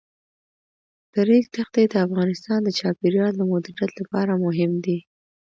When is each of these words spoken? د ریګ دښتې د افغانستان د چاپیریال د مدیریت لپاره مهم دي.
د 1.13 1.15
ریګ 1.27 1.45
دښتې 1.55 1.83
د 1.89 1.95
افغانستان 2.07 2.59
د 2.63 2.69
چاپیریال 2.79 3.33
د 3.37 3.41
مدیریت 3.51 3.91
لپاره 4.01 4.33
مهم 4.45 4.71
دي. 4.85 4.97